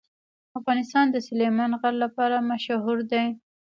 افغانستان 0.59 1.05
د 1.11 1.17
سلیمان 1.27 1.71
غر 1.81 1.93
لپاره 2.03 2.45
مشهور 2.51 2.97
دی. 3.11 3.25